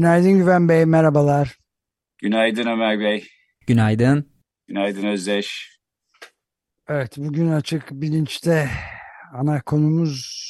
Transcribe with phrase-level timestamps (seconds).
[0.00, 1.58] Günaydın Güven Bey, merhabalar.
[2.18, 3.28] Günaydın Ömer Bey.
[3.66, 4.32] Günaydın.
[4.68, 5.78] Günaydın Özdeş.
[6.88, 8.68] Evet, bugün açık bilinçte
[9.34, 10.40] ana konumuz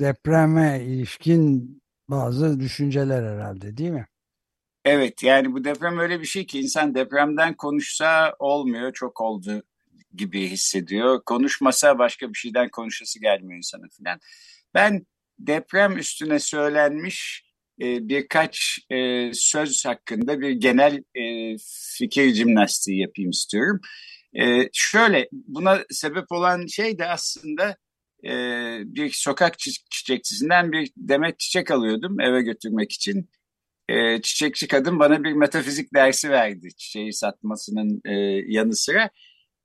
[0.00, 4.06] depreme ilişkin bazı düşünceler herhalde değil mi?
[4.84, 9.62] Evet, yani bu deprem öyle bir şey ki insan depremden konuşsa olmuyor, çok oldu
[10.14, 11.22] gibi hissediyor.
[11.26, 14.20] Konuşmasa başka bir şeyden konuşası gelmiyor insanın filan.
[14.74, 15.06] Ben
[15.38, 17.44] deprem üstüne söylenmiş
[17.82, 21.56] e, birkaç e, söz hakkında bir genel e,
[21.98, 23.80] fikir jimnastiği yapayım istiyorum.
[24.40, 27.76] E, şöyle, buna sebep olan şey de aslında
[28.84, 29.58] bir sokak
[29.90, 33.30] çiçekçisinden bir demet çiçek alıyordum eve götürmek için.
[34.22, 38.00] Çiçekçi kadın bana bir metafizik dersi verdi çiçeği satmasının
[38.48, 39.10] yanı sıra.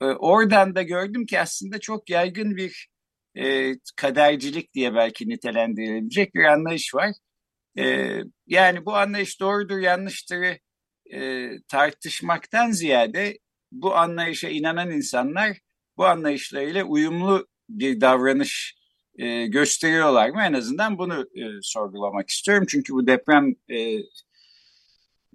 [0.00, 2.88] Oradan da gördüm ki aslında çok yaygın bir
[3.96, 7.12] kadercilik diye belki nitelendirilebilecek bir anlayış var.
[7.78, 10.58] E, yani bu anlayış doğrudur yanlıştır
[11.12, 13.38] e, tartışmaktan ziyade
[13.72, 15.58] bu anlayışa inanan insanlar
[15.96, 18.76] bu anlayışlarıyla uyumlu bir davranış
[19.18, 20.42] e, gösteriyorlar mı?
[20.42, 22.66] En azından bunu e, sorgulamak istiyorum.
[22.68, 23.78] Çünkü bu deprem e,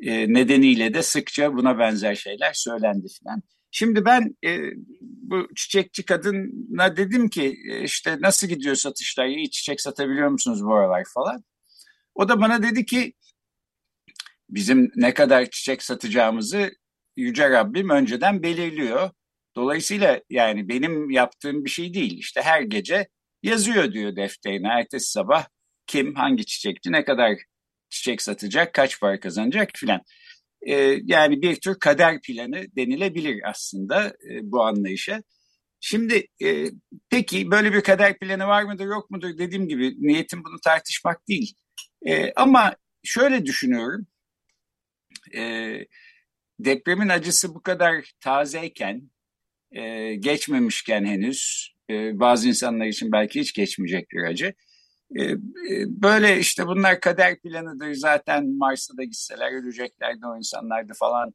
[0.02, 3.44] e, nedeniyle de sıkça buna benzer şeyler söylendi filan.
[3.72, 4.60] Şimdi ben e,
[5.02, 10.74] bu çiçekçi kadına dedim ki e, işte nasıl gidiyor satışlar, iyi çiçek satabiliyor musunuz bu
[10.74, 11.44] aralar falan.
[12.16, 13.14] O da bana dedi ki
[14.50, 16.72] bizim ne kadar çiçek satacağımızı
[17.18, 19.10] Yüce Rabbim önceden belirliyor.
[19.56, 22.18] Dolayısıyla yani benim yaptığım bir şey değil.
[22.18, 23.08] İşte her gece
[23.44, 24.68] yazıyor diyor defterine.
[24.68, 25.48] Ertesi sabah
[25.88, 27.38] kim, hangi çiçekçi, ne kadar
[27.90, 30.02] çiçek satacak, kaç para kazanacak filan
[30.62, 35.24] e, yani bir tür kader planı denilebilir aslında e, bu anlayışa.
[35.80, 36.66] Şimdi e,
[37.10, 41.54] peki böyle bir kader planı var mıdır yok mudur dediğim gibi niyetim bunu tartışmak değil.
[42.06, 44.08] E, ama şöyle düşünüyorum.
[45.36, 45.72] E,
[46.60, 49.10] depremin acısı bu kadar tazeyken,
[49.72, 54.54] e, geçmemişken henüz, e, bazı insanlar için belki hiç geçmeyecek bir acı.
[55.16, 55.38] Ee, e,
[55.88, 61.34] böyle işte bunlar kader planıdır zaten Mars'a da gitseler öleceklerdi o insanlardı falan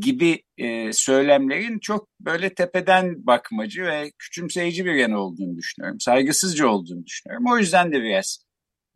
[0.00, 6.00] gibi e, söylemlerin çok böyle tepeden bakmacı ve küçümseyici bir yanı olduğunu düşünüyorum.
[6.00, 7.46] Saygısızca olduğunu düşünüyorum.
[7.50, 8.47] O yüzden de biraz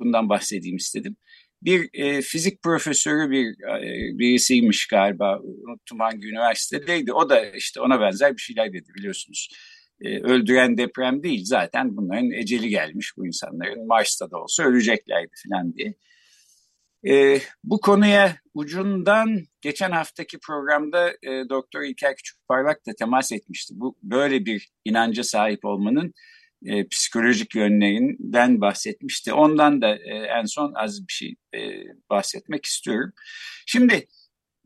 [0.04, 1.16] bundan bahsedeyim istedim.
[1.62, 5.40] Bir e, fizik profesörü bir e, birisiymiş galiba.
[5.40, 7.12] Unuttum hangi üniversitedeydi.
[7.12, 9.48] O da işte ona benzer bir şeyler dedi biliyorsunuz
[10.04, 15.74] e, öldüren deprem değil zaten bunların eceli gelmiş bu insanların Mars'ta da olsa öleceklerdi falan
[15.74, 15.94] diye.
[17.06, 23.74] E, bu konuya ucundan geçen haftaki programda e, Doktor İlker Küçükparlak da temas etmişti.
[23.76, 26.12] Bu böyle bir inanca sahip olmanın
[26.66, 29.32] e, psikolojik yönlerinden bahsetmişti.
[29.32, 31.60] Ondan da e, en son az bir şey e,
[32.10, 33.12] bahsetmek istiyorum.
[33.66, 34.06] Şimdi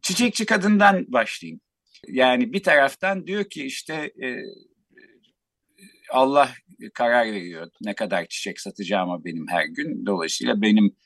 [0.02, 1.60] çiçekçi kadından başlayayım.
[2.08, 4.28] Yani bir taraftan diyor ki işte e,
[6.10, 6.50] Allah
[6.94, 10.06] karar veriyor ne kadar çiçek satacağıma benim her gün.
[10.06, 10.96] Dolayısıyla benim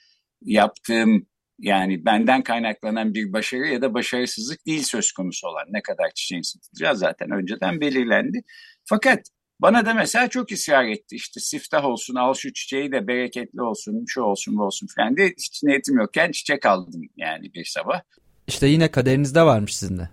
[0.42, 1.26] yaptığım
[1.58, 6.42] yani benden kaynaklanan bir başarı ya da başarısızlık değil söz konusu olan ne kadar çiçeğin
[6.42, 8.42] satılacağı zaten önceden belirlendi.
[8.84, 9.20] Fakat
[9.62, 14.04] bana da mesela çok ısrar etti işte siftah olsun al şu çiçeği de bereketli olsun
[14.08, 18.00] şu olsun bu olsun falan diye hiç niyetim yokken çiçek aldım yani bir sabah.
[18.46, 20.08] İşte yine kaderinizde varmış sizin de.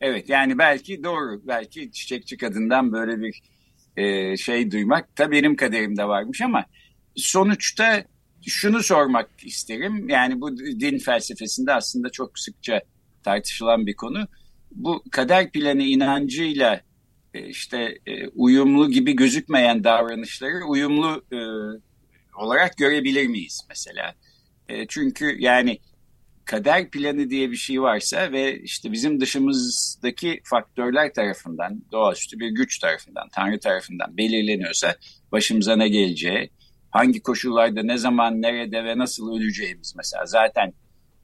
[0.00, 3.42] Evet yani belki doğru belki çiçekçi kadından böyle bir
[3.96, 6.64] e, şey duymak da benim kaderimde varmış ama
[7.16, 8.04] sonuçta
[8.46, 10.08] şunu sormak isterim.
[10.08, 12.80] Yani bu din felsefesinde aslında çok sıkça
[13.22, 14.28] tartışılan bir konu.
[14.70, 16.80] Bu kader planı inancıyla
[17.34, 21.38] işte e, uyumlu gibi gözükmeyen davranışları uyumlu e,
[22.40, 24.14] olarak görebilir miyiz mesela?
[24.68, 25.78] E, çünkü yani
[26.44, 32.78] kader planı diye bir şey varsa ve işte bizim dışımızdaki faktörler tarafından, doğaüstü bir güç
[32.78, 34.96] tarafından, Tanrı tarafından belirleniyorsa
[35.32, 36.50] başımıza ne geleceği,
[36.90, 40.72] hangi koşullarda, ne zaman, nerede ve nasıl öleceğimiz mesela zaten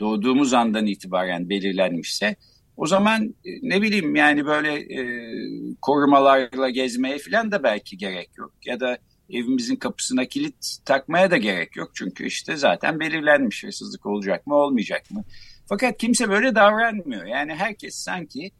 [0.01, 2.37] doğduğumuz andan itibaren belirlenmişse
[2.77, 5.01] o zaman e, ne bileyim yani böyle e,
[5.83, 8.53] korumalarla gezmeye falan da belki gerek yok.
[8.67, 8.99] Ya da
[9.31, 11.91] evimizin kapısına kilit takmaya da gerek yok.
[11.95, 15.25] Çünkü işte zaten belirlenmiş hırsızlık olacak mı olmayacak mı.
[15.69, 17.25] Fakat kimse böyle davranmıyor.
[17.25, 18.51] Yani herkes sanki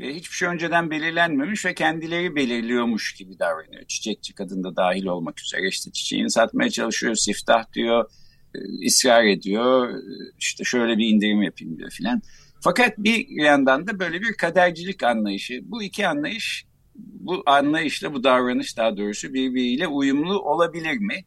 [0.00, 3.84] e, hiçbir şey önceden belirlenmemiş ve kendileri belirliyormuş gibi davranıyor.
[3.84, 8.10] Çiçekçi kadın da dahil olmak üzere işte çiçeğini satmaya çalışıyor, siftah diyor,
[8.54, 10.00] e, ısrar ediyor, e,
[10.38, 12.22] işte şöyle bir indirim yapayım diyor filan.
[12.66, 15.60] Fakat bir yandan da böyle bir kadercilik anlayışı.
[15.62, 21.24] Bu iki anlayış, bu anlayışla bu davranış daha doğrusu birbiriyle uyumlu olabilir mi?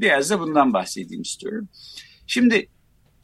[0.00, 1.68] Biraz da bundan bahsedeyim istiyorum.
[2.26, 2.68] Şimdi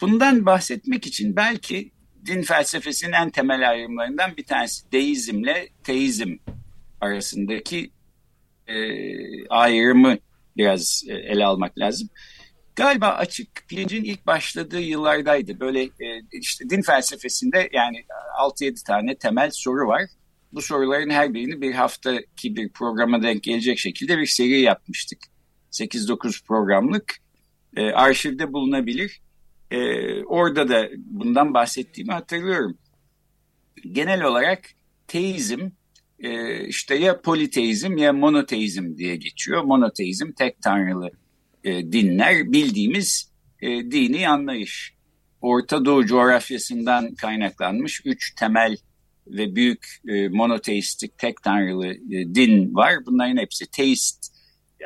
[0.01, 1.93] bundan bahsetmek için belki
[2.27, 6.37] din felsefesinin en temel ayrımlarından bir tanesi deizmle teizm
[7.01, 7.91] arasındaki
[8.67, 8.77] e,
[9.49, 10.19] ayrımı
[10.57, 12.09] biraz e, ele almak lazım.
[12.81, 15.61] Galiba açık bilincin ilk başladığı yıllardaydı.
[15.61, 18.05] Böyle e, işte din felsefesinde yani
[18.41, 20.03] 6-7 tane temel soru var.
[20.53, 25.19] Bu soruların her birini bir haftaki bir programa denk gelecek şekilde bir seri yapmıştık.
[25.73, 27.17] 8-9 programlık
[27.77, 29.21] e, arşivde bulunabilir.
[29.71, 29.79] E,
[30.25, 32.79] orada da bundan bahsettiğimi hatırlıyorum.
[33.93, 34.71] Genel olarak
[35.07, 35.69] teizm
[36.67, 39.63] işte ya politeizm ya monoteizm diye geçiyor.
[39.65, 41.11] Monoteizm tek tanrılı
[41.65, 43.31] e, dinler bildiğimiz
[43.63, 44.95] e, dini anlayış.
[45.41, 48.77] Orta Doğu coğrafyasından kaynaklanmış üç temel
[49.27, 52.95] ve büyük e, monoteistik tek tanrılı e, din var.
[53.07, 54.33] Bunların hepsi teist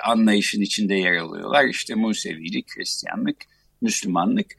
[0.04, 1.64] anlayışın içinde yer alıyorlar.
[1.68, 3.36] İşte Musevilik, Hristiyanlık,
[3.80, 4.54] Müslümanlık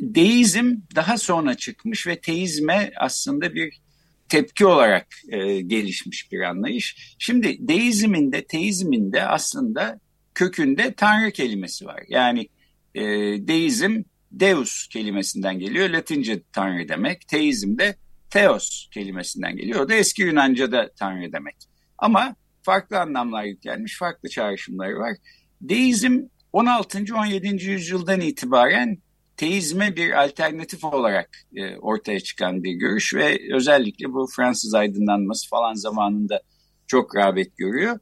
[0.00, 3.80] deizm daha sonra çıkmış ve teizme aslında bir
[4.28, 7.14] tepki olarak e, gelişmiş bir anlayış.
[7.18, 10.00] Şimdi deizmin de teizmin de aslında
[10.40, 12.02] kökünde tanrı kelimesi var.
[12.08, 12.48] Yani
[12.94, 13.02] e,
[13.48, 14.02] deizm
[14.32, 15.90] deus kelimesinden geliyor.
[15.90, 17.28] Latince tanrı demek.
[17.28, 17.96] Teizm de
[18.30, 19.80] theos kelimesinden geliyor.
[19.80, 21.56] O da eski Yunanca'da tanrı demek.
[21.98, 25.16] Ama farklı anlamlar yüklenmiş, farklı çağrışımları var.
[25.60, 26.20] Deizm
[26.52, 27.04] 16.
[27.16, 27.64] 17.
[27.64, 28.98] yüzyıldan itibaren
[29.36, 35.74] teizme bir alternatif olarak e, ortaya çıkan bir görüş ve özellikle bu Fransız aydınlanması falan
[35.74, 36.40] zamanında
[36.86, 37.98] çok rağbet görüyor.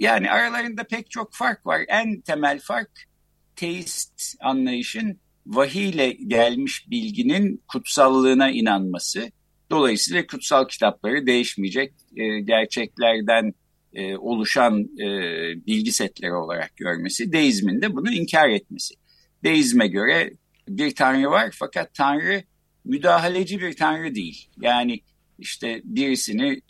[0.00, 1.80] Yani aralarında pek çok fark var.
[1.88, 2.90] En temel fark
[3.56, 9.30] teist anlayışın vahiyle gelmiş bilginin kutsallığına inanması.
[9.70, 13.52] Dolayısıyla kutsal kitapları değişmeyecek e, gerçeklerden
[13.92, 15.06] e, oluşan e,
[15.66, 17.32] bilgi setleri olarak görmesi.
[17.32, 18.94] Deizmin de bunu inkar etmesi.
[19.44, 20.32] Deizme göre
[20.68, 22.42] bir tanrı var fakat tanrı
[22.84, 24.48] müdahaleci bir tanrı değil.
[24.60, 25.00] Yani
[25.38, 26.60] işte birisini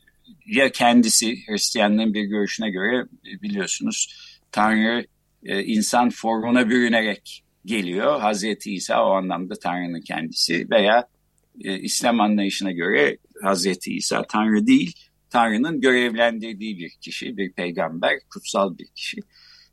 [0.46, 4.14] ya kendisi Hristiyanlığın bir görüşüne göre biliyorsunuz
[4.52, 5.06] Tanrı
[5.44, 8.20] e, insan formuna bürünerek geliyor.
[8.20, 11.08] Hazreti İsa o anlamda Tanrı'nın kendisi veya
[11.64, 14.92] e, İslam anlayışına göre Hazreti İsa Tanrı değil,
[15.30, 19.16] Tanrı'nın görevlendirdiği bir kişi, bir peygamber, kutsal bir kişi.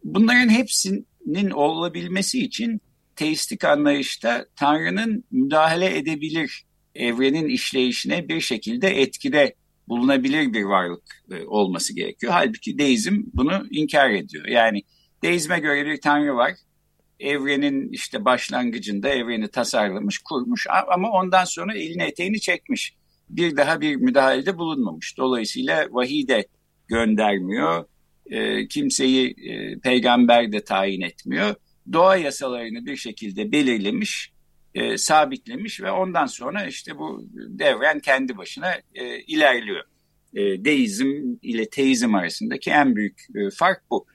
[0.03, 2.81] Bunların hepsinin olabilmesi için
[3.15, 6.65] teistik anlayışta Tanrı'nın müdahale edebilir
[6.95, 9.55] evrenin işleyişine bir şekilde etkide
[9.87, 12.33] bulunabilir bir varlık e, olması gerekiyor.
[12.33, 14.47] Halbuki deizm bunu inkar ediyor.
[14.47, 14.81] Yani
[15.23, 16.51] deizme göre bir Tanrı var.
[17.19, 22.93] Evrenin işte başlangıcında evreni tasarlamış, kurmuş ama ondan sonra elini eteğini çekmiş.
[23.29, 25.17] Bir daha bir müdahalede bulunmamış.
[25.17, 26.47] Dolayısıyla vahiy de
[26.87, 27.85] göndermiyor.
[28.25, 31.55] E, kimseyi e, peygamber de tayin etmiyor
[31.93, 34.31] doğa yasalarını bir şekilde belirlemiş,
[34.75, 39.83] e, sabitlemiş ve ondan sonra işte bu devren kendi başına e, ilerliyor.
[40.33, 44.05] E, deizm ile teizm arasındaki en büyük e, fark bu.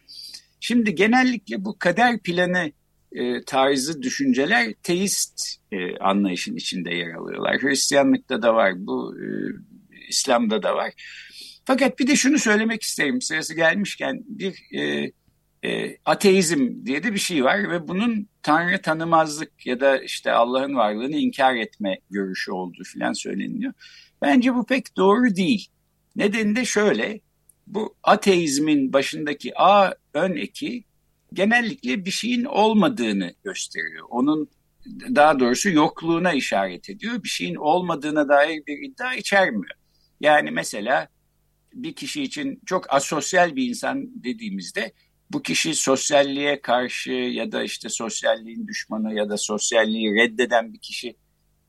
[0.61, 2.73] Şimdi genellikle bu kader planı
[3.13, 7.63] e, tarzı düşünceler teist e, anlayışın içinde yer alıyorlar.
[7.63, 9.27] Hristiyanlıkta da var, bu e,
[10.09, 10.93] İslam'da da var.
[11.65, 15.13] Fakat bir de şunu söylemek isterim sırası gelmişken bir e,
[15.65, 20.75] e, ateizm diye de bir şey var ve bunun Tanrı tanımazlık ya da işte Allah'ın
[20.75, 23.73] varlığını inkar etme görüşü olduğu filan söyleniyor.
[24.23, 25.69] Bence bu pek doğru değil.
[26.17, 27.21] Nedeni de şöyle,
[27.67, 30.85] bu ateizmin başındaki A ön eki
[31.33, 34.07] genellikle bir şeyin olmadığını gösteriyor.
[34.11, 34.49] Onun
[35.15, 37.23] daha doğrusu yokluğuna işaret ediyor.
[37.23, 39.75] Bir şeyin olmadığına dair bir iddia içermiyor.
[40.21, 41.09] Yani mesela
[41.75, 44.93] bir kişi için çok asosyal bir insan dediğimizde
[45.31, 51.17] bu kişi sosyalliğe karşı ya da işte sosyalliğin düşmanı ya da sosyalliği reddeden bir kişi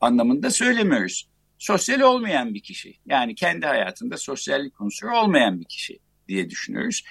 [0.00, 1.28] anlamında söylemiyoruz.
[1.58, 7.04] Sosyal olmayan bir kişi yani kendi hayatında sosyallik unsuru olmayan bir kişi diye düşünüyoruz.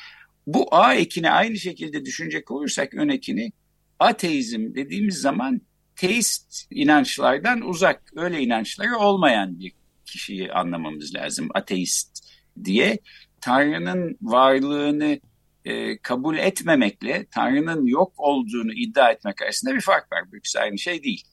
[0.47, 3.51] Bu A ekini aynı şekilde düşünecek olursak ön ekini
[3.99, 5.61] ateizm dediğimiz zaman
[5.95, 9.73] teist inançlardan uzak öyle inançları olmayan bir
[10.05, 12.31] kişiyi anlamamız lazım ateist
[12.63, 12.99] diye.
[13.41, 15.19] Tanrı'nın varlığını
[15.65, 20.31] e, kabul etmemekle Tanrı'nın yok olduğunu iddia etmek arasında bir fark var.
[20.31, 21.23] Bu ikisi aynı şey değil.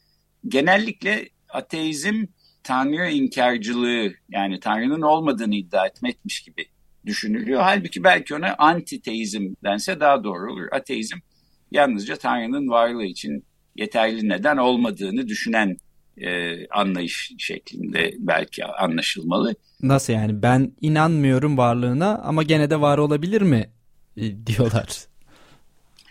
[0.49, 2.25] Genellikle ateizm
[2.62, 6.66] Tanrı inkarcılığı yani Tanrı'nın olmadığını iddia etmekmiş gibi
[7.06, 7.61] düşünülüyor.
[7.62, 10.66] Halbuki belki ona antiteizm dense daha doğru olur.
[10.73, 11.16] Ateizm
[11.70, 13.44] yalnızca Tanrı'nın varlığı için
[13.76, 15.76] yeterli neden olmadığını düşünen
[16.16, 19.54] e, anlayış şeklinde belki anlaşılmalı.
[19.82, 23.70] Nasıl yani ben inanmıyorum varlığına ama gene de var olabilir mi
[24.46, 25.08] diyorlar.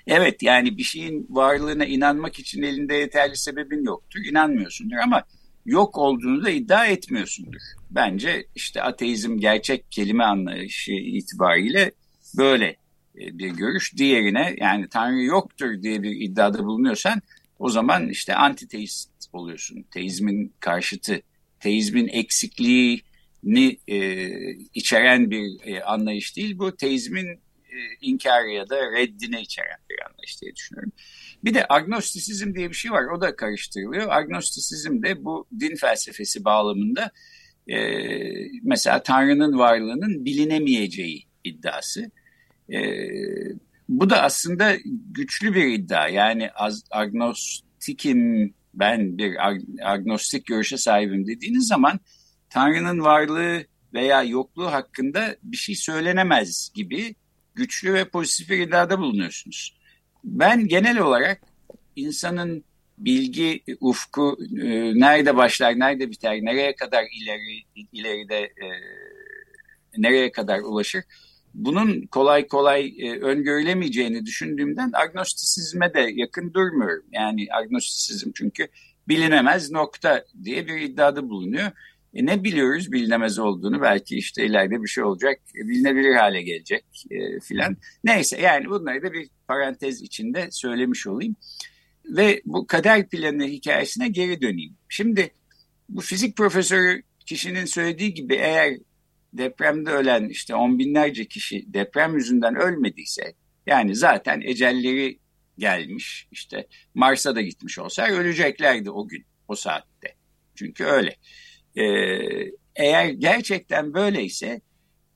[0.07, 4.19] Evet yani bir şeyin varlığına inanmak için elinde yeterli sebebin yoktur.
[4.19, 5.23] İnanmıyorsundur ama
[5.65, 7.61] yok olduğunu da iddia etmiyorsundur.
[7.91, 11.91] Bence işte ateizm gerçek kelime anlayışı itibariyle
[12.37, 12.75] böyle
[13.19, 13.97] e, bir görüş.
[13.97, 17.21] Diğerine yani Tanrı yoktur diye bir iddiada bulunuyorsan
[17.59, 19.85] o zaman işte antiteist oluyorsun.
[19.91, 21.21] Teizmin karşıtı,
[21.59, 24.27] teizmin eksikliğini e,
[24.73, 26.59] içeren bir e, anlayış değil.
[26.59, 27.39] Bu teizmin
[27.77, 30.91] e, inkarı ya da reddine içeren bir anlayış diye düşünüyorum.
[31.43, 33.03] Bir de agnostisizm diye bir şey var.
[33.03, 34.09] O da karıştırılıyor.
[34.09, 37.11] Agnostisizm de bu din felsefesi bağlamında
[37.67, 37.77] e,
[38.63, 42.11] mesela Tanrı'nın varlığının bilinemeyeceği iddiası.
[42.73, 42.79] E,
[43.89, 44.75] bu da aslında
[45.11, 46.07] güçlü bir iddia.
[46.07, 46.49] Yani
[46.91, 49.35] agnostikim ben bir
[49.83, 51.99] agnostik görüşe sahibim dediğiniz zaman
[52.49, 57.15] Tanrı'nın varlığı veya yokluğu hakkında bir şey söylenemez gibi
[57.57, 59.77] güçlü ve pozitif bir iddiada bulunuyorsunuz.
[60.23, 61.41] Ben genel olarak
[61.95, 62.63] insanın
[62.97, 68.67] bilgi ufku e, nerede başlar, nerede biter, nereye kadar ileri ileride e,
[69.97, 71.03] nereye kadar ulaşır
[71.57, 77.05] bunun kolay kolay e, öngörülemeyeceğini düşündüğümden agnostisizme de yakın durmuyorum.
[77.11, 78.67] Yani agnostisizm çünkü
[79.07, 81.71] bilinemez nokta diye bir iddiada bulunuyor.
[82.17, 86.85] E ne biliyoruz bilinemez olduğunu belki işte ileride bir şey olacak e, bilinebilir hale gelecek
[87.11, 87.77] e, filan.
[88.03, 91.35] Neyse yani bunları da bir parantez içinde söylemiş olayım.
[92.05, 94.77] Ve bu kader planı hikayesine geri döneyim.
[94.89, 95.31] Şimdi
[95.89, 98.77] bu fizik profesörü kişinin söylediği gibi eğer
[99.33, 103.33] depremde ölen işte on binlerce kişi deprem yüzünden ölmediyse
[103.67, 105.19] yani zaten ecelleri
[105.57, 110.15] gelmiş işte Mars'a da gitmiş olsa öleceklerdi o gün o saatte.
[110.55, 111.15] Çünkü öyle.
[111.77, 114.61] Ee, eğer gerçekten böyleyse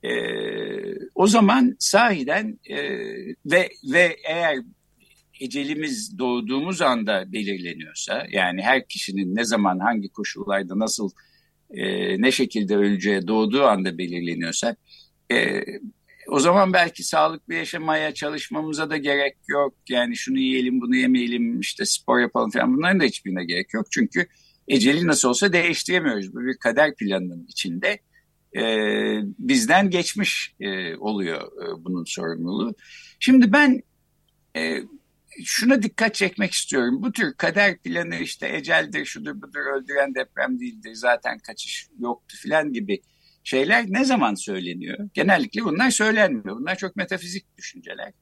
[0.02, 0.12] e,
[1.14, 2.76] o zaman sahiden e,
[3.46, 4.58] ve ve eğer
[5.40, 11.10] ecelimiz doğduğumuz anda belirleniyorsa yani her kişinin ne zaman hangi koşullarda nasıl
[11.70, 11.82] e,
[12.22, 14.76] ne şekilde öleceği doğduğu anda belirleniyorsa
[15.32, 15.64] e,
[16.28, 19.74] o zaman belki sağlıklı yaşamaya çalışmamıza da gerek yok.
[19.88, 23.86] Yani şunu yiyelim bunu yemeyelim işte spor yapalım falan bunların da hiçbirine gerek yok.
[23.90, 24.26] Çünkü
[24.68, 26.34] eceli nasıl olsa değiştiremiyoruz.
[26.34, 27.98] Bu bir kader planının içinde
[28.56, 28.62] e,
[29.38, 32.74] bizden geçmiş e, oluyor e, bunun sorumluluğu.
[33.20, 33.82] Şimdi ben
[34.56, 34.82] e,
[35.44, 37.02] şuna dikkat çekmek istiyorum.
[37.02, 42.72] Bu tür kader planı işte eceldir, şudur budur, öldüren deprem değildir, zaten kaçış yoktu filan
[42.72, 43.00] gibi
[43.44, 45.08] şeyler ne zaman söyleniyor?
[45.14, 46.56] Genellikle bunlar söylenmiyor.
[46.56, 48.12] Bunlar çok metafizik düşünceler.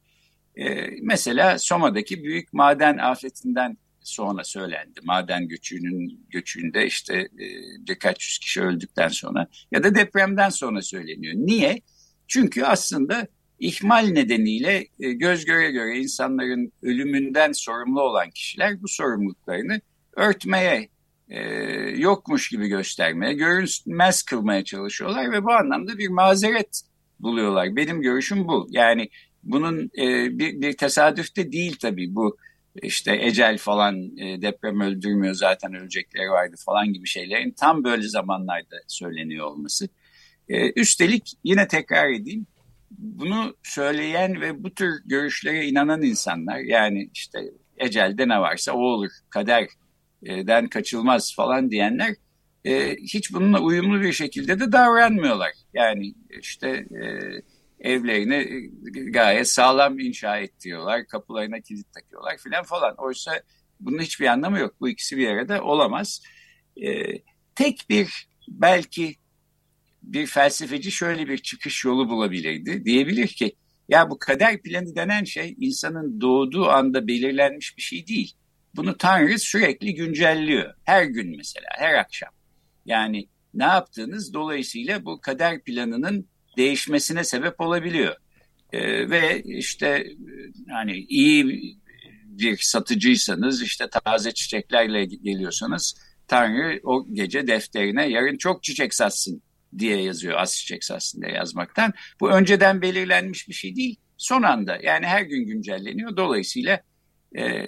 [0.56, 3.78] Ee, mesela Soma'daki büyük maden afetinden
[4.10, 5.00] sonra söylendi.
[5.02, 7.46] Maden göçünün göçünde işte e,
[7.88, 11.34] birkaç yüz kişi öldükten sonra ya da depremden sonra söyleniyor.
[11.36, 11.80] Niye?
[12.28, 13.26] Çünkü aslında
[13.60, 19.80] ihmal nedeniyle e, göz göre göre insanların ölümünden sorumlu olan kişiler bu sorumluluklarını
[20.16, 20.88] örtmeye,
[21.28, 21.40] e,
[21.96, 26.82] yokmuş gibi göstermeye, görünmez kılmaya çalışıyorlar ve bu anlamda bir mazeret
[27.20, 27.76] buluyorlar.
[27.76, 28.68] Benim görüşüm bu.
[28.70, 29.08] Yani
[29.42, 32.36] bunun e, bir, bir tesadüf de değil tabii bu
[32.74, 39.46] işte ecel falan deprem öldürmüyor zaten ölecekleri vardı falan gibi şeylerin tam böyle zamanlarda söyleniyor
[39.46, 39.88] olması.
[40.76, 42.46] Üstelik yine tekrar edeyim
[42.90, 47.38] bunu söyleyen ve bu tür görüşlere inanan insanlar yani işte
[47.76, 52.14] ecelde ne varsa o olur, kaderden kaçılmaz falan diyenler
[52.64, 55.52] e, hiç bununla uyumlu bir şekilde de davranmıyorlar.
[55.74, 57.04] Yani işte e,
[57.80, 58.70] evlerini
[59.10, 62.94] gayet sağlam inşa ettiriyorlar, kapılarına kilit takıyorlar filan falan.
[62.98, 63.42] Oysa
[63.80, 64.74] bunun hiçbir anlamı yok.
[64.80, 66.22] Bu ikisi bir arada olamaz.
[66.82, 67.18] E,
[67.54, 69.16] tek bir belki
[70.02, 72.84] bir felsefeci şöyle bir çıkış yolu bulabilirdi.
[72.84, 73.56] Diyebilir ki
[73.88, 78.34] ya bu kader planı denen şey insanın doğduğu anda belirlenmiş bir şey değil.
[78.76, 80.74] Bunu Tanrı sürekli güncelliyor.
[80.84, 82.30] Her gün mesela, her akşam.
[82.86, 88.16] Yani ne yaptığınız dolayısıyla bu kader planının değişmesine sebep olabiliyor.
[88.72, 90.06] Ee, ve işte
[90.70, 91.74] hani iyi
[92.24, 95.94] bir satıcıysanız işte taze çiçeklerle geliyorsanız
[96.28, 99.42] Tanrı o gece defterine yarın çok çiçek satsın
[99.78, 101.92] diye yazıyor as çiçek aslında yazmaktan.
[102.20, 103.96] Bu önceden belirlenmiş bir şey değil.
[104.16, 106.16] son anda yani her gün güncelleniyor.
[106.16, 106.80] Dolayısıyla
[107.38, 107.66] e,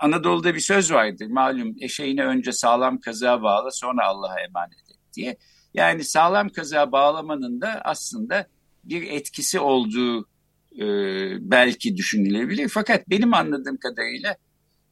[0.00, 5.36] Anadolu'da bir söz vardır malum eşeğini önce sağlam kazığa bağla sonra Allah'a emanet et diye.
[5.74, 8.46] Yani sağlam kazığa bağlamanın da aslında
[8.84, 10.20] bir etkisi olduğu
[10.78, 10.86] e,
[11.50, 12.68] belki düşünülebilir.
[12.68, 14.36] Fakat benim anladığım kadarıyla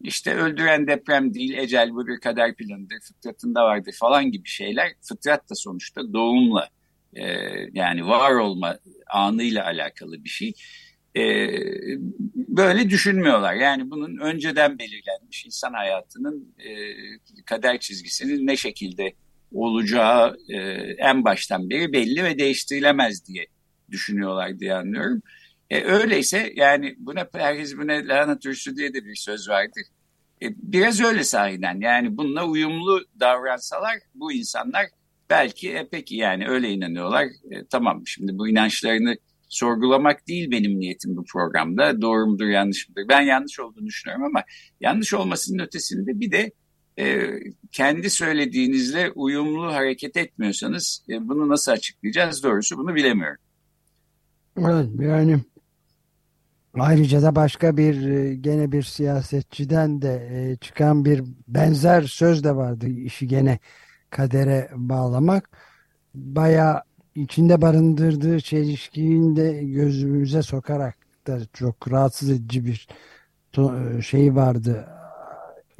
[0.00, 4.92] işte öldüren deprem değil, ecel bir kader planıdır, fıtratında vardır falan gibi şeyler.
[5.02, 6.68] Fıtrat da sonuçta doğumla
[7.14, 7.24] e,
[7.72, 10.52] yani var olma anıyla alakalı bir şey.
[11.16, 11.22] E,
[12.34, 13.54] böyle düşünmüyorlar.
[13.54, 16.72] Yani bunun önceden belirlenmiş insan hayatının e,
[17.46, 19.12] kader çizgisinin ne şekilde
[19.52, 20.58] olacağı e,
[20.98, 23.46] en baştan beri belli ve değiştirilemez diye
[23.90, 25.22] düşünüyorlar diye anlıyorum.
[25.70, 29.82] E, öyleyse yani buna perhiz buna lanet ürsü diye de bir söz vardır.
[30.42, 34.86] E, biraz öyle sahiden yani bununla uyumlu davransalar bu insanlar
[35.30, 37.24] belki e, peki yani öyle inanıyorlar.
[37.24, 39.16] E, tamam şimdi bu inançlarını
[39.48, 42.02] sorgulamak değil benim niyetim bu programda.
[42.02, 43.04] Doğru mudur yanlış mıdır?
[43.08, 44.44] Ben yanlış olduğunu düşünüyorum ama
[44.80, 46.52] yanlış olmasının ötesinde bir de
[47.00, 47.30] e,
[47.72, 52.42] kendi söylediğinizle uyumlu hareket etmiyorsanız e, bunu nasıl açıklayacağız?
[52.42, 53.38] Doğrusu bunu bilemiyorum.
[54.58, 55.40] Evet yani
[56.78, 62.88] ayrıca da başka bir e, gene bir siyasetçiden de çıkan bir benzer söz de vardı
[62.88, 63.58] işi gene
[64.10, 65.50] kadere bağlamak.
[66.14, 66.82] Baya
[67.14, 72.88] içinde barındırdığı çelişkiyi de gözümüze sokarak da çok rahatsız edici bir
[74.02, 74.88] şey vardı.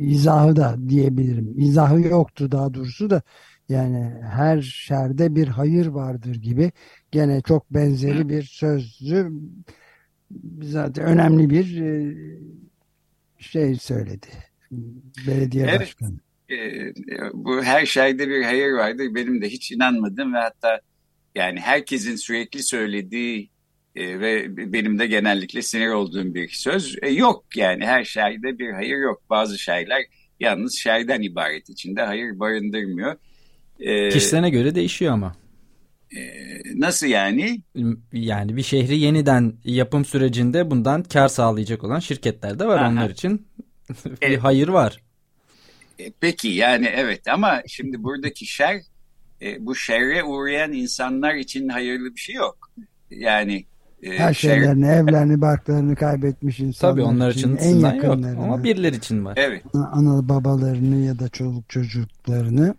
[0.00, 1.54] İzahı da diyebilirim.
[1.56, 3.22] İzahı yoktu daha doğrusu da
[3.68, 6.72] yani her şerde bir hayır vardır gibi
[7.10, 9.32] gene çok benzeri bir sözü
[10.62, 12.16] zaten önemli bir e,
[13.38, 14.26] şey söyledi.
[15.26, 15.80] Belediye evet.
[15.80, 16.16] başkanı.
[16.50, 16.92] Ee,
[17.34, 19.14] bu her şeyde bir hayır vardır.
[19.14, 20.80] Benim de hiç inanmadım ve hatta
[21.34, 23.50] yani herkesin sürekli söylediği
[23.96, 28.72] e, ve benim de genellikle sinir olduğum bir söz e, yok yani her şeyde bir
[28.72, 29.22] hayır yok.
[29.30, 30.02] Bazı şeyler
[30.40, 33.16] yalnız şeyden ibaret içinde hayır barındırmıyor.
[33.80, 35.36] E, Kişilerine göre değişiyor ama.
[36.16, 36.20] E,
[36.74, 37.60] nasıl yani?
[38.12, 42.88] Yani bir şehri yeniden yapım sürecinde bundan kar sağlayacak olan şirketler de var Aha.
[42.88, 43.46] onlar için.
[44.22, 45.00] bir hayır var.
[45.98, 48.80] E, peki yani evet ama şimdi buradaki şer
[49.42, 52.70] e, bu şerre uğrayan insanlar için hayırlı bir şey yok.
[53.10, 53.64] Yani
[54.02, 54.96] e, her şeylerini, şer...
[54.96, 58.36] evlerini, barklarını kaybetmiş insanlar Tabii onlar için, için en yakınlarını.
[58.36, 59.34] Yok, ama birileri için var.
[59.36, 59.62] Evet.
[59.74, 62.74] Ana babalarını ya da çoluk çocuklarını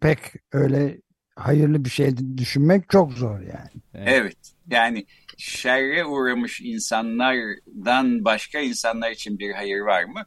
[0.00, 0.18] pek
[0.52, 1.00] öyle
[1.36, 3.82] hayırlı bir şey düşünmek çok zor yani.
[3.94, 4.08] Evet.
[4.08, 4.36] evet.
[4.70, 10.24] Yani şerre uğramış insanlardan başka insanlar için bir hayır var mı?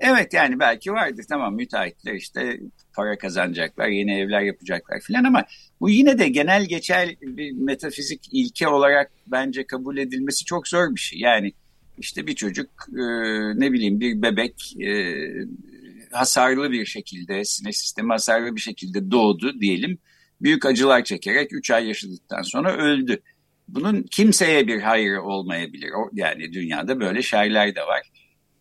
[0.00, 2.60] Evet yani belki vardır tamam müteahhitler işte
[2.96, 5.44] para kazanacaklar, yeni evler yapacaklar filan ama
[5.80, 11.00] bu yine de genel geçer bir metafizik ilke olarak bence kabul edilmesi çok zor bir
[11.00, 11.18] şey.
[11.18, 11.52] Yani
[11.98, 13.02] işte bir çocuk e,
[13.60, 15.14] ne bileyim bir bebek e,
[16.10, 19.98] hasarlı bir şekilde, sinir sistemi hasarlı bir şekilde doğdu diyelim.
[20.40, 23.22] Büyük acılar çekerek 3 ay yaşadıktan sonra öldü.
[23.68, 25.90] Bunun kimseye bir hayrı olmayabilir.
[26.12, 28.02] Yani dünyada böyle şairler de var.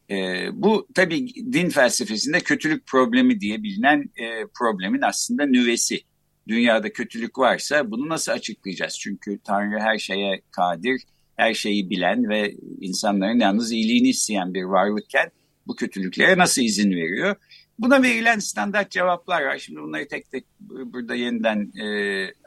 [0.09, 6.01] E, bu tabii din felsefesinde kötülük problemi diye bilinen e, problemin aslında nüvesi.
[6.47, 8.99] Dünyada kötülük varsa bunu nasıl açıklayacağız?
[8.99, 11.01] Çünkü Tanrı her şeye kadir,
[11.35, 15.31] her şeyi bilen ve insanların yalnız iyiliğini isteyen bir varlıkken
[15.67, 17.35] bu kötülüklere nasıl izin veriyor?
[17.79, 19.57] Buna verilen standart cevaplar var.
[19.57, 21.87] Şimdi bunları tek tek burada yeniden e,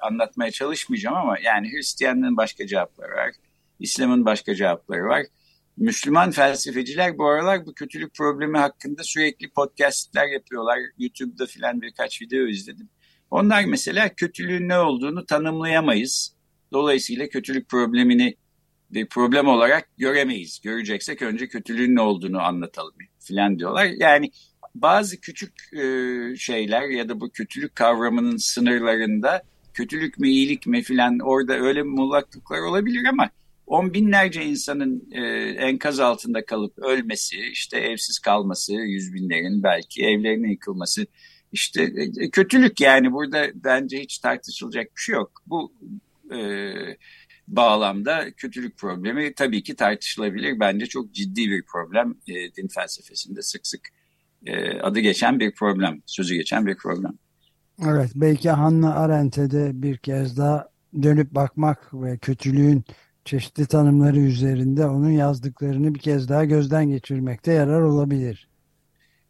[0.02, 3.30] anlatmaya çalışmayacağım ama yani Hristiyanlığın başka cevapları var.
[3.80, 5.26] İslam'ın başka cevapları var.
[5.76, 10.78] Müslüman felsefeciler bu aralar bu kötülük problemi hakkında sürekli podcastler yapıyorlar.
[10.98, 12.88] YouTube'da filan birkaç video izledim.
[13.30, 16.34] Onlar mesela kötülüğün ne olduğunu tanımlayamayız.
[16.72, 18.36] Dolayısıyla kötülük problemini
[18.90, 20.60] bir problem olarak göremeyiz.
[20.60, 23.84] Göreceksek önce kötülüğün ne olduğunu anlatalım filan diyorlar.
[23.84, 24.30] Yani
[24.74, 25.82] bazı küçük e,
[26.36, 29.42] şeyler ya da bu kötülük kavramının sınırlarında
[29.74, 33.30] kötülük mü iyilik mi filan orada öyle mullaklıklar olabilir ama
[33.66, 40.50] on binlerce insanın e, enkaz altında kalıp ölmesi, işte evsiz kalması, yüz binlerin belki evlerine
[40.50, 41.06] yıkılması,
[41.52, 41.82] işte
[42.20, 45.42] e, kötülük yani burada bence hiç tartışılacak bir şey yok.
[45.46, 45.72] Bu
[46.34, 46.38] e,
[47.48, 50.60] bağlamda kötülük problemi tabii ki tartışılabilir.
[50.60, 53.80] Bence çok ciddi bir problem e, din felsefesinde sık sık
[54.46, 57.12] e, adı geçen bir problem, sözü geçen bir problem.
[57.86, 60.68] Evet, belki Hannah Arendt'e de bir kez daha
[61.02, 62.84] dönüp bakmak ve kötülüğün
[63.26, 68.48] çeşitli tanımları üzerinde onun yazdıklarını bir kez daha gözden geçirmekte yarar olabilir.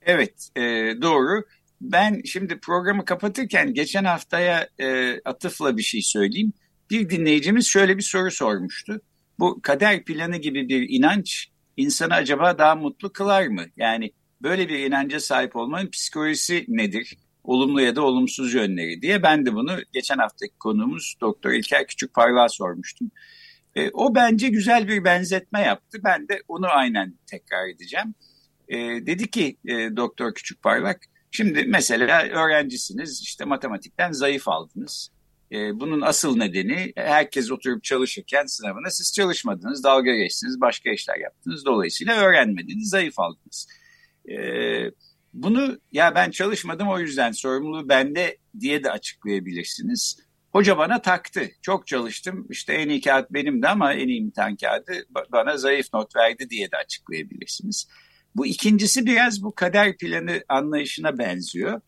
[0.03, 0.63] Evet e,
[1.03, 1.45] doğru.
[1.81, 6.53] Ben şimdi programı kapatırken geçen haftaya e, atıfla bir şey söyleyeyim.
[6.91, 9.01] Bir dinleyicimiz şöyle bir soru sormuştu.
[9.39, 13.65] bu kader planı gibi bir inanç insanı acaba daha mutlu kılar mı?
[13.77, 17.17] Yani böyle bir inanca sahip olmanın psikolojisi nedir?
[17.45, 22.49] Olumlu ya da olumsuz yönleri diye ben de bunu geçen haftaki konuğumuz Doktor İlker Küçükparlak'a
[22.49, 23.11] sormuştum.
[23.77, 25.99] E, o bence güzel bir benzetme yaptı.
[26.05, 28.15] Ben de onu aynen tekrar edeceğim.
[28.69, 35.11] E, dedi ki e, Doktor Küçükparlak, şimdi mesela öğrencisiniz işte matematikten zayıf aldınız.
[35.53, 41.65] E, bunun asıl nedeni herkes oturup çalışırken sınavına siz çalışmadınız, dalga geçtiniz, başka işler yaptınız.
[41.65, 43.69] Dolayısıyla öğrenmediniz, zayıf aldınız.
[44.29, 44.37] E,
[45.35, 50.26] bunu ya ben çalışmadım o yüzden sorumluluğu bende diye de açıklayabilirsiniz.
[50.57, 51.51] Hoca bana taktı.
[51.63, 52.47] Çok çalıştım.
[52.51, 54.93] İşte en iyi kağıt benimdi ama en iyi imtihan kağıdı
[55.33, 57.89] bana zayıf not verdi diye de açıklayabilirsiniz.
[58.37, 61.81] Bu ikincisi biraz bu kader planı anlayışına benziyor.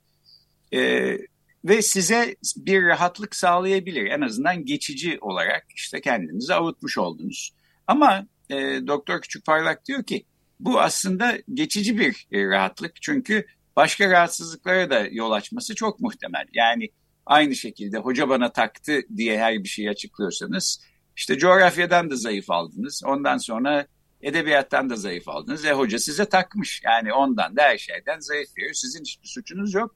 [0.74, 1.18] Ee,
[1.64, 4.07] ve size bir rahatlık sağlayabilir.
[4.07, 7.54] En azından geçici olarak işte kendinizi avutmuş oldunuz.
[7.87, 10.24] Ama e, Doktor Küçükparlak diyor ki
[10.61, 13.02] bu aslında geçici bir e, rahatlık.
[13.02, 16.46] Çünkü başka rahatsızlıklara da yol açması çok muhtemel.
[16.52, 16.88] Yani
[17.29, 20.81] aynı şekilde hoca bana taktı diye her bir şeyi açıklıyorsanız
[21.17, 23.03] işte coğrafyadan da zayıf aldınız.
[23.07, 23.87] Ondan sonra
[24.21, 25.64] edebiyattan da zayıf aldınız.
[25.64, 26.83] E hoca size takmış.
[26.85, 28.75] Yani ondan da her şeyden zayıf veriyor.
[28.75, 29.95] Sizin hiçbir suçunuz yok.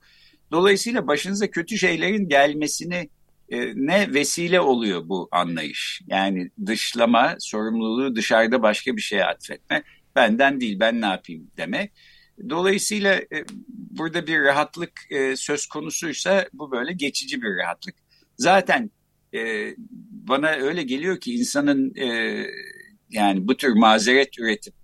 [0.53, 3.09] Dolayısıyla başınıza kötü şeylerin gelmesini
[3.49, 6.01] e, ne vesile oluyor bu anlayış.
[6.07, 9.83] Yani dışlama, sorumluluğu dışarıda başka bir şeye atfetme.
[10.17, 11.93] Benden değil ben ne yapayım demek.
[12.51, 17.95] Dolayısıyla e, burada bir rahatlık e, söz konusuysa bu böyle geçici bir rahatlık.
[18.39, 18.91] Zaten
[19.35, 19.75] e,
[20.11, 22.07] bana öyle geliyor ki insanın e,
[23.11, 24.75] yani bu tür mazeret üretip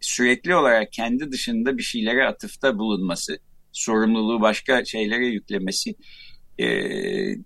[0.00, 3.38] sürekli olarak kendi dışında bir şeylere atıfta bulunması,
[3.72, 5.94] sorumluluğu başka şeylere yüklemesi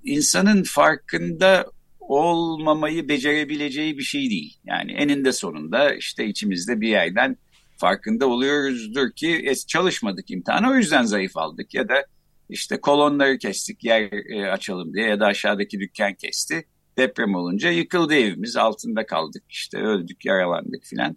[0.04, 1.66] insanın farkında
[2.00, 4.58] olmamayı becerebileceği bir şey değil.
[4.64, 7.36] Yani eninde sonunda işte içimizde bir yerden
[7.78, 12.04] farkında oluyoruzdur ki çalışmadık imtihanı o yüzden zayıf aldık ya da
[12.48, 16.64] işte kolonları kestik yer e, açalım diye ya da aşağıdaki dükkan kesti.
[16.98, 21.16] Deprem olunca yıkıldı evimiz altında kaldık işte öldük yaralandık filan.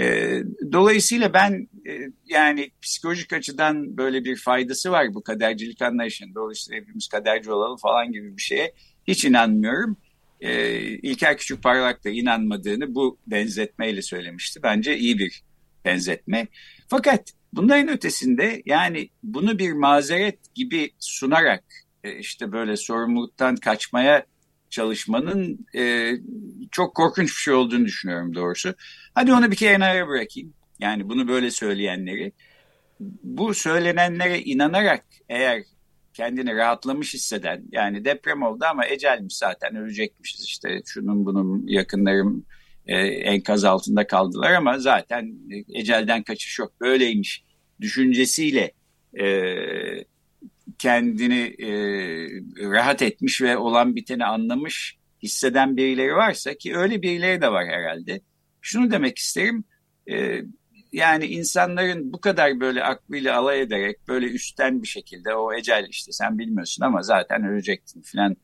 [0.00, 0.36] E,
[0.72, 1.92] dolayısıyla ben e,
[2.26, 6.34] yani psikolojik açıdan böyle bir faydası var bu kadercilik anlayışının.
[6.34, 8.74] Dolayısıyla hepimiz kaderci olalım falan gibi bir şeye
[9.08, 9.96] hiç inanmıyorum.
[10.40, 14.60] E, İlker Küçükparlak da inanmadığını bu benzetmeyle söylemişti.
[14.62, 15.42] Bence iyi bir
[15.84, 16.46] benzetme.
[16.88, 21.64] Fakat bunların ötesinde yani bunu bir mazeret gibi sunarak
[22.04, 24.26] e, işte böyle sorumluluktan kaçmaya
[24.70, 26.12] çalışmanın e,
[26.70, 28.74] çok korkunç bir şey olduğunu düşünüyorum doğrusu.
[29.14, 30.54] Hadi onu bir kenara bırakayım.
[30.78, 32.32] Yani bunu böyle söyleyenleri.
[33.22, 35.62] Bu söylenenlere inanarak eğer
[36.14, 42.44] kendini rahatlamış hisseden yani deprem oldu ama ecelmiş zaten ölecekmişiz işte şunun bunun yakınlarım
[42.86, 45.34] e, enkaz altında kaldılar ama zaten
[45.74, 47.44] ecelden kaçış yok böyleymiş
[47.80, 48.72] düşüncesiyle
[49.20, 49.26] e,
[50.78, 51.70] kendini e,
[52.70, 58.20] rahat etmiş ve olan biteni anlamış hisseden birileri varsa ki öyle birileri de var herhalde.
[58.60, 59.64] Şunu demek isterim
[60.10, 60.40] e,
[60.92, 66.12] yani insanların bu kadar böyle aklıyla alay ederek böyle üstten bir şekilde o ecel işte
[66.12, 68.36] sen bilmiyorsun ama zaten ölecektin filan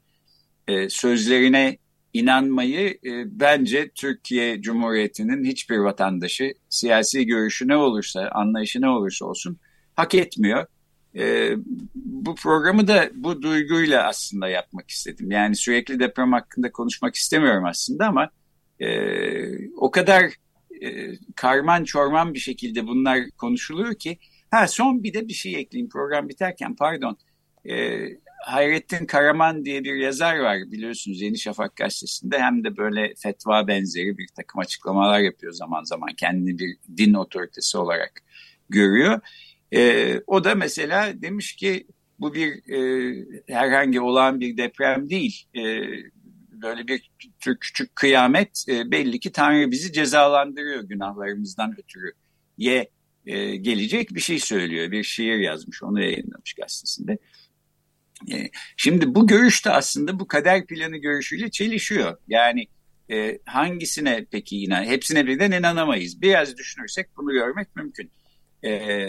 [0.89, 1.79] sözlerine
[2.19, 9.59] inanmayı e, bence Türkiye Cumhuriyeti'nin hiçbir vatandaşı siyasi görüşü ne olursa, anlayışı ne olursa olsun
[9.95, 10.67] hak etmiyor.
[11.17, 11.53] E,
[11.95, 15.31] bu programı da bu duyguyla aslında yapmak istedim.
[15.31, 18.31] Yani sürekli deprem hakkında konuşmak istemiyorum aslında ama
[18.81, 18.89] e,
[19.77, 20.25] o kadar
[20.83, 24.19] e, karman çorman bir şekilde bunlar konuşuluyor ki.
[24.51, 27.19] Ha son bir de bir şey ekleyeyim program biterken pardon.
[27.69, 28.07] E,
[28.47, 34.19] Hayrettin Karaman diye bir yazar var biliyorsunuz Yeni Şafak gazetesinde hem de böyle fetva benzeri
[34.19, 38.23] bir takım açıklamalar yapıyor zaman zaman kendini bir din otoritesi olarak
[38.71, 39.21] görüyor.
[39.75, 41.87] E, o da mesela demiş ki
[42.21, 45.45] bu bir e, herhangi olan bir deprem değil.
[45.57, 45.63] E,
[46.63, 47.11] böyle bir
[47.61, 52.13] küçük kıyamet e, belli ki Tanrı bizi cezalandırıyor günahlarımızdan ötürü.
[52.59, 52.91] Ye
[53.27, 54.91] e, gelecek bir şey söylüyor.
[54.91, 57.19] Bir şiir yazmış onu yayınlamış gazetesinde.
[58.33, 62.17] E, şimdi bu görüş de aslında bu kader planı görüşüyle çelişiyor.
[62.29, 62.67] Yani
[63.11, 64.85] e, hangisine peki inan?
[64.85, 66.23] Hepsine birden inanamayız.
[66.23, 68.11] Biraz düşünürsek bunu görmek mümkün.
[68.65, 69.09] E,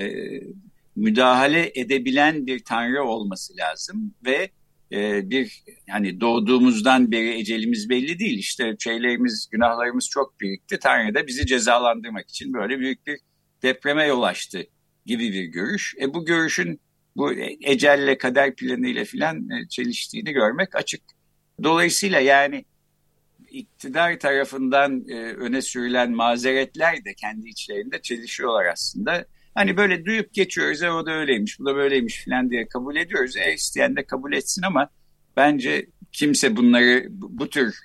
[0.95, 4.49] müdahale edebilen bir tanrı olması lazım ve
[4.91, 8.37] e, bir hani doğduğumuzdan beri ecelimiz belli değil.
[8.37, 10.79] İşte şeylerimiz, günahlarımız çok birikti.
[10.79, 13.19] Tanrı da bizi cezalandırmak için böyle büyük bir
[13.63, 14.67] depreme yol açtı
[15.05, 15.95] gibi bir görüş.
[16.01, 16.79] E, bu görüşün
[17.17, 21.01] bu ecelle kader planıyla filan e, çeliştiğini görmek açık.
[21.63, 22.65] Dolayısıyla yani
[23.49, 29.25] iktidar tarafından e, öne sürülen mazeretler de kendi içlerinde çelişiyorlar aslında.
[29.55, 33.37] Hani böyle duyup geçiyoruz, e, o da öyleymiş, bu da böyleymiş falan diye kabul ediyoruz.
[33.37, 34.89] E, isteyen de kabul etsin ama
[35.37, 37.75] bence kimse bunları bu, tür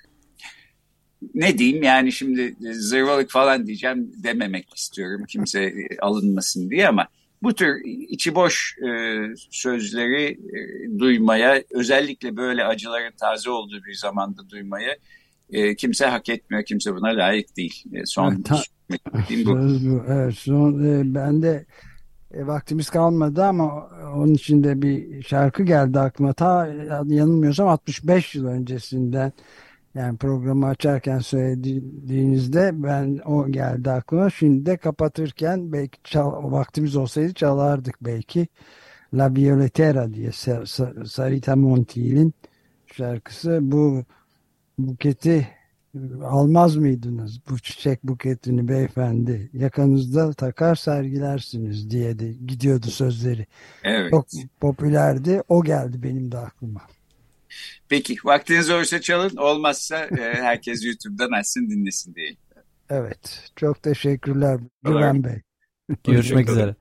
[1.33, 7.07] ne diyeyim yani şimdi zırvalık falan diyeceğim dememek istiyorum kimse e, alınmasın diye ama
[7.43, 14.49] bu tür içi boş e, sözleri e, duymaya özellikle böyle acıların taze olduğu bir zamanda
[14.49, 14.95] duymaya
[15.49, 17.83] e, kimse hak etmiyor kimse buna layık değil.
[17.93, 18.61] E, son evet, ta,
[19.29, 19.55] bu.
[19.55, 20.03] bu.
[20.07, 21.65] Evet, son, e, ben de
[22.33, 26.67] e, vaktimiz kalmadı ama onun için de bir şarkı geldi aklıma ta
[27.07, 29.33] yanılmıyorsam 65 yıl öncesinden
[29.95, 34.29] yani programı açarken söylediğinizde ben o geldi aklıma.
[34.29, 38.47] Şimdi de kapatırken belki çal, vaktimiz olsaydı çalardık belki.
[39.13, 40.31] La Violetera diye
[41.05, 42.33] Sarita Montiel'in
[42.87, 43.59] şarkısı.
[43.61, 44.03] Bu
[44.79, 45.47] buketi
[46.23, 53.47] almaz mıydınız bu çiçek buketini beyefendi yakanızda takar sergilersiniz diye de gidiyordu sözleri.
[53.83, 54.11] Evet.
[54.11, 54.25] Çok
[54.59, 56.81] popülerdi o geldi benim de aklıma.
[57.89, 62.35] Peki vaktiniz olursa çalın olmazsa e, herkes YouTube'dan açsın dinlesin diye.
[62.89, 65.41] Evet çok teşekkürler Güven Bey.
[66.03, 66.75] Görüşmek üzere.